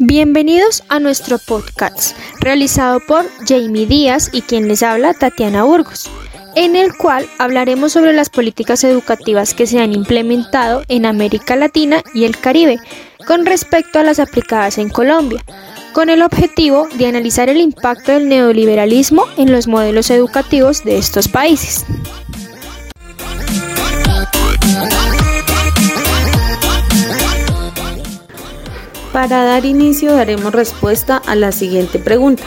[0.00, 6.08] Bienvenidos a nuestro podcast, realizado por Jamie Díaz y quien les habla Tatiana Burgos,
[6.54, 12.04] en el cual hablaremos sobre las políticas educativas que se han implementado en América Latina
[12.14, 12.78] y el Caribe
[13.26, 15.44] con respecto a las aplicadas en Colombia,
[15.92, 21.26] con el objetivo de analizar el impacto del neoliberalismo en los modelos educativos de estos
[21.26, 21.84] países.
[29.18, 32.44] Para dar inicio daremos respuesta a la siguiente pregunta.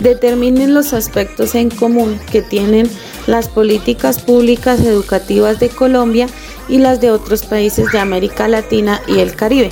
[0.00, 2.90] Determinen los aspectos en común que tienen
[3.28, 6.26] las políticas públicas educativas de Colombia
[6.68, 9.70] y las de otros países de América Latina y el Caribe.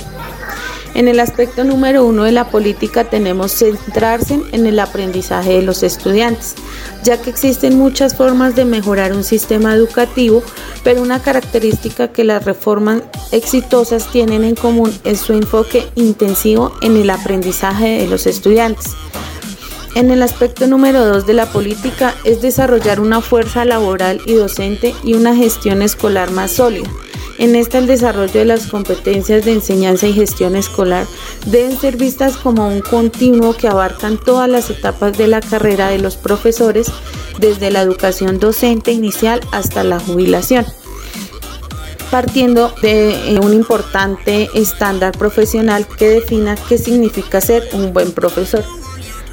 [0.95, 5.81] En el aspecto número uno de la política tenemos centrarse en el aprendizaje de los
[5.81, 6.53] estudiantes,
[7.03, 10.43] ya que existen muchas formas de mejorar un sistema educativo,
[10.83, 13.01] pero una característica que las reformas
[13.31, 18.91] exitosas tienen en común es su enfoque intensivo en el aprendizaje de los estudiantes.
[19.95, 24.93] En el aspecto número dos de la política es desarrollar una fuerza laboral y docente
[25.03, 26.89] y una gestión escolar más sólida
[27.43, 31.05] en esta el desarrollo de las competencias de enseñanza y gestión escolar
[31.45, 35.99] deben ser vistas como un continuo que abarcan todas las etapas de la carrera de
[35.99, 36.89] los profesores,
[37.39, 40.65] desde la educación docente inicial hasta la jubilación
[42.09, 48.63] partiendo de eh, un importante estándar profesional que defina qué significa ser un buen profesor.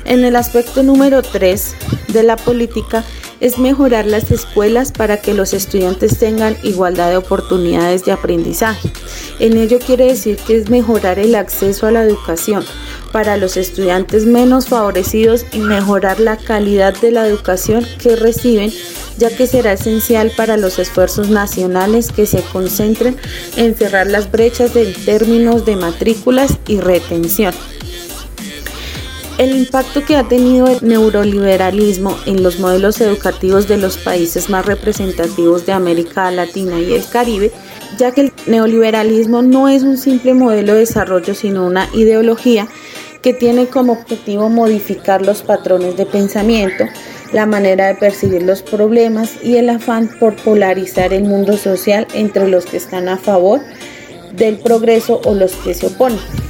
[0.04, 1.74] En el aspecto número 3
[2.08, 3.04] de la política
[3.40, 8.90] es mejorar las escuelas para que los estudiantes tengan igualdad de oportunidades de aprendizaje.
[9.38, 12.64] En ello quiere decir que es mejorar el acceso a la educación
[13.12, 18.72] para los estudiantes menos favorecidos y mejorar la calidad de la educación que reciben,
[19.16, 23.16] ya que será esencial para los esfuerzos nacionales que se concentren
[23.56, 27.54] en cerrar las brechas en términos de matrículas y retención.
[29.40, 34.66] El impacto que ha tenido el neuroliberalismo en los modelos educativos de los países más
[34.66, 37.50] representativos de América Latina y el Caribe,
[37.96, 42.68] ya que el neoliberalismo no es un simple modelo de desarrollo, sino una ideología
[43.22, 46.84] que tiene como objetivo modificar los patrones de pensamiento,
[47.32, 52.46] la manera de percibir los problemas y el afán por polarizar el mundo social entre
[52.46, 53.62] los que están a favor
[54.34, 56.49] del progreso o los que se oponen.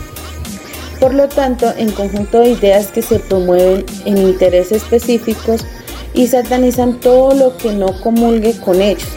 [1.01, 5.65] Por lo tanto, en conjunto de ideas que se promueven en intereses específicos
[6.13, 9.09] y satanizan todo lo que no comulgue con ellos.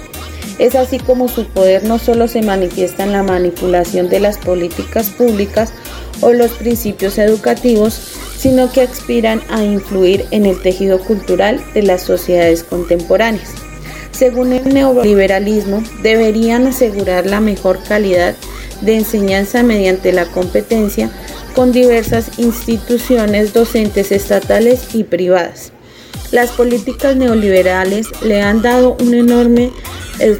[0.59, 5.09] Es así como su poder no solo se manifiesta en la manipulación de las políticas
[5.09, 5.73] públicas
[6.21, 7.99] o los principios educativos,
[8.37, 13.49] sino que aspiran a influir en el tejido cultural de las sociedades contemporáneas.
[14.11, 18.35] Según el neoliberalismo, deberían asegurar la mejor calidad
[18.81, 21.09] de enseñanza mediante la competencia
[21.53, 25.71] con diversas instituciones docentes estatales y privadas.
[26.31, 29.71] Las políticas neoliberales le han dado una enorme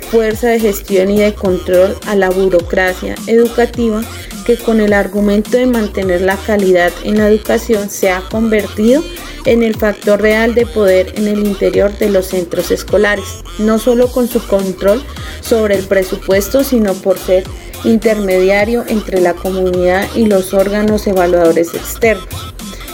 [0.09, 4.01] fuerza de gestión y de control a la burocracia educativa
[4.46, 9.03] que con el argumento de mantener la calidad en la educación se ha convertido
[9.45, 13.25] en el factor real de poder en el interior de los centros escolares,
[13.59, 15.03] no solo con su control
[15.41, 17.44] sobre el presupuesto, sino por ser
[17.84, 22.54] intermediario entre la comunidad y los órganos evaluadores externos,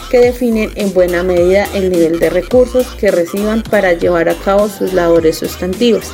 [0.10, 4.68] que definen en buena medida el nivel de recursos que reciban para llevar a cabo
[4.68, 6.12] sus labores sustantivas.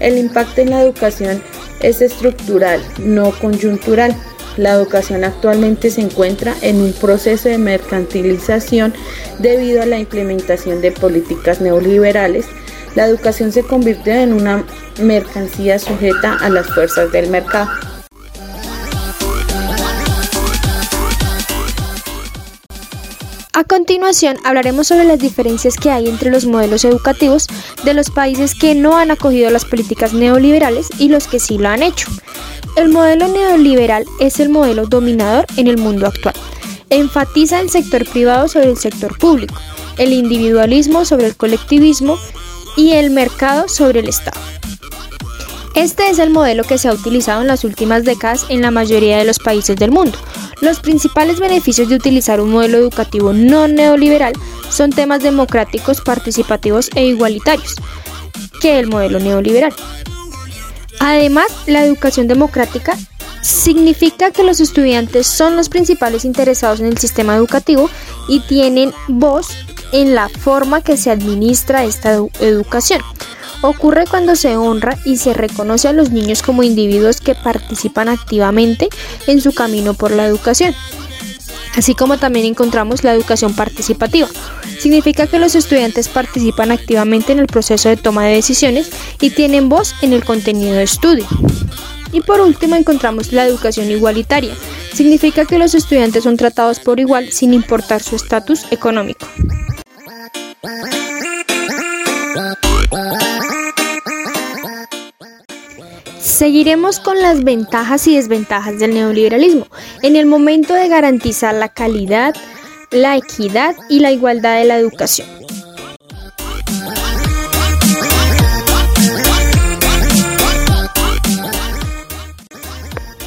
[0.00, 1.42] El impacto en la educación
[1.80, 4.14] es estructural, no coyuntural.
[4.56, 8.92] La educación actualmente se encuentra en un proceso de mercantilización
[9.38, 12.46] debido a la implementación de políticas neoliberales.
[12.94, 14.64] La educación se convirtió en una
[15.00, 17.70] mercancía sujeta a las fuerzas del mercado.
[23.54, 27.48] A continuación hablaremos sobre las diferencias que hay entre los modelos educativos
[27.84, 31.68] de los países que no han acogido las políticas neoliberales y los que sí lo
[31.68, 32.08] han hecho.
[32.76, 36.34] El modelo neoliberal es el modelo dominador en el mundo actual.
[36.88, 39.54] Enfatiza el sector privado sobre el sector público,
[39.98, 42.18] el individualismo sobre el colectivismo
[42.78, 44.40] y el mercado sobre el Estado.
[45.74, 49.18] Este es el modelo que se ha utilizado en las últimas décadas en la mayoría
[49.18, 50.18] de los países del mundo.
[50.62, 54.32] Los principales beneficios de utilizar un modelo educativo no neoliberal
[54.70, 57.74] son temas democráticos, participativos e igualitarios
[58.60, 59.74] que el modelo neoliberal.
[61.00, 62.96] Además, la educación democrática
[63.42, 67.90] significa que los estudiantes son los principales interesados en el sistema educativo
[68.28, 69.48] y tienen voz
[69.90, 73.02] en la forma que se administra esta educación.
[73.62, 78.88] Ocurre cuando se honra y se reconoce a los niños como individuos que participan activamente
[79.28, 80.74] en su camino por la educación.
[81.74, 84.28] así como también encontramos la educación participativa.
[84.78, 89.70] Significa que los estudiantes participan activamente en el proceso de toma de decisiones y tienen
[89.70, 91.24] voz en el contenido de estudio.
[92.12, 94.54] Y por último encontramos la educación igualitaria.
[94.92, 99.26] Significa que los estudiantes son tratados por igual sin importar su estatus económico.
[106.42, 109.68] Seguiremos con las ventajas y desventajas del neoliberalismo
[110.02, 112.34] en el momento de garantizar la calidad,
[112.90, 115.28] la equidad y la igualdad de la educación.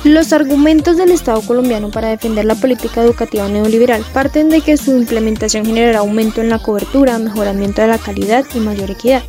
[0.03, 4.91] Los argumentos del Estado colombiano para defender la política educativa neoliberal parten de que su
[4.91, 9.23] implementación generará aumento en la cobertura, mejoramiento de la calidad y mayor equidad.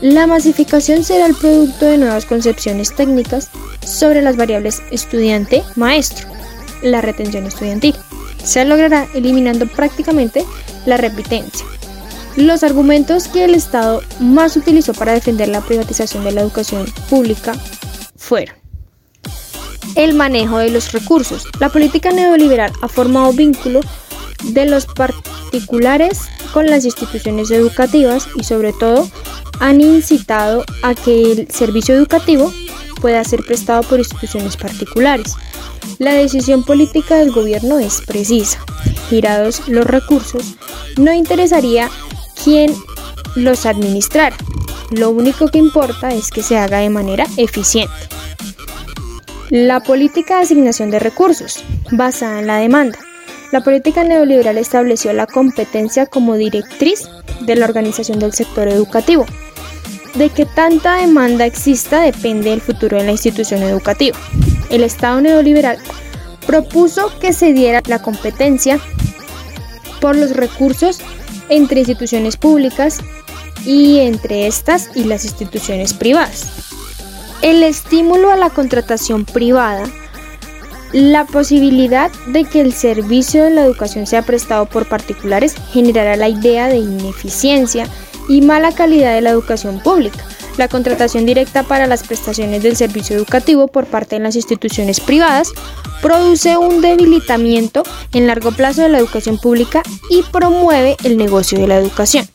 [0.00, 3.50] La masificación será el producto de nuevas concepciones técnicas
[3.84, 6.28] sobre las variables estudiante-maestro,
[6.82, 7.94] la retención estudiantil.
[8.42, 10.44] Se logrará eliminando prácticamente
[10.84, 11.66] la repitencia.
[12.36, 17.54] Los argumentos que el Estado más utilizó para defender la privatización de la educación pública
[18.16, 18.56] fueron
[19.94, 21.46] el manejo de los recursos.
[21.60, 23.80] La política neoliberal ha formado vínculo
[24.42, 24.86] de los
[25.54, 26.22] particulares
[26.52, 29.08] con las instituciones educativas y sobre todo
[29.60, 32.52] han incitado a que el servicio educativo
[33.00, 35.34] pueda ser prestado por instituciones particulares.
[35.98, 38.58] La decisión política del gobierno es precisa.
[39.08, 40.56] Girados los recursos,
[40.96, 41.88] no interesaría
[42.42, 42.74] quién
[43.36, 44.36] los administrara.
[44.90, 47.94] Lo único que importa es que se haga de manera eficiente.
[49.50, 51.62] La política de asignación de recursos,
[51.92, 52.98] basada en la demanda.
[53.52, 57.08] La política neoliberal estableció la competencia como directriz
[57.40, 59.26] de la organización del sector educativo.
[60.14, 64.16] De que tanta demanda exista depende del futuro de la institución educativa.
[64.70, 65.78] El Estado neoliberal
[66.46, 68.78] propuso que se diera la competencia
[70.00, 71.00] por los recursos
[71.48, 73.00] entre instituciones públicas
[73.64, 76.50] y entre estas y las instituciones privadas.
[77.42, 79.84] El estímulo a la contratación privada
[80.94, 86.28] la posibilidad de que el servicio de la educación sea prestado por particulares generará la
[86.28, 87.88] idea de ineficiencia
[88.28, 90.24] y mala calidad de la educación pública.
[90.56, 95.50] La contratación directa para las prestaciones del servicio educativo por parte de las instituciones privadas
[96.00, 97.82] produce un debilitamiento
[98.12, 102.28] en largo plazo de la educación pública y promueve el negocio de la educación.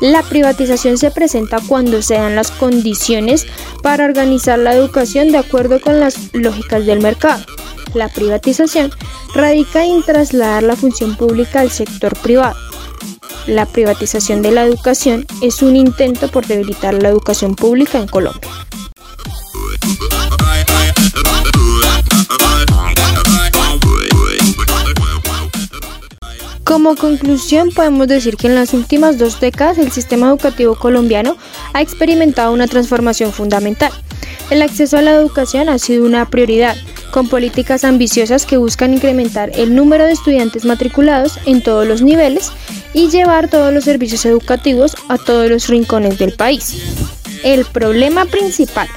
[0.00, 3.46] La privatización se presenta cuando se dan las condiciones
[3.84, 7.44] para organizar la educación de acuerdo con las lógicas del mercado.
[7.94, 8.90] La privatización
[9.34, 12.56] radica en trasladar la función pública al sector privado.
[13.46, 18.48] La privatización de la educación es un intento por debilitar la educación pública en Colombia.
[26.70, 31.36] Como conclusión, podemos decir que en las últimas dos décadas el sistema educativo colombiano
[31.72, 33.90] ha experimentado una transformación fundamental.
[34.50, 36.76] El acceso a la educación ha sido una prioridad,
[37.10, 42.52] con políticas ambiciosas que buscan incrementar el número de estudiantes matriculados en todos los niveles
[42.94, 46.82] y llevar todos los servicios educativos a todos los rincones del país.
[47.44, 48.88] El problema principal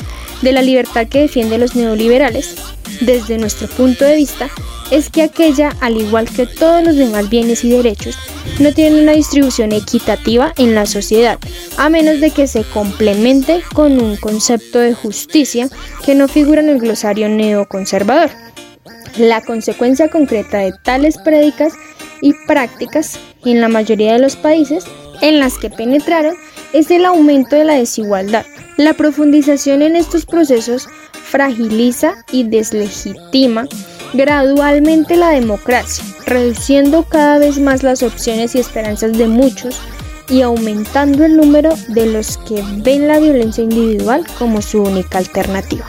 [0.42, 2.56] de la libertad que defienden los neoliberales,
[3.02, 4.50] desde nuestro punto de vista,
[4.92, 8.18] es que aquella, al igual que todos los demás bienes y derechos,
[8.60, 11.40] no tiene una distribución equitativa en la sociedad,
[11.78, 15.70] a menos de que se complemente con un concepto de justicia
[16.06, 18.30] que no figura en el glosario neoconservador.
[19.18, 21.74] La consecuencia concreta de tales prédicas
[22.22, 24.86] y prácticas en la mayoría de los países
[25.22, 26.36] en las que penetraron
[26.74, 28.46] es el aumento de la desigualdad.
[28.78, 30.88] La profundización en estos procesos
[31.24, 33.68] fragiliza y deslegitima
[34.14, 39.80] gradualmente la democracia, reduciendo cada vez más las opciones y esperanzas de muchos
[40.30, 45.86] y aumentando el número de los que ven la violencia individual como su única alternativa.